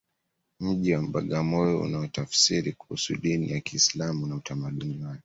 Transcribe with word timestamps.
mji 0.59 0.93
wa 0.93 1.01
bagamoyo 1.01 1.81
unaotafsiri 1.81 2.71
kuhusu 2.71 3.15
dini 3.15 3.51
ya 3.51 3.59
kiislamu 3.59 4.27
na 4.27 4.35
utamaduni 4.35 5.05
wake 5.05 5.19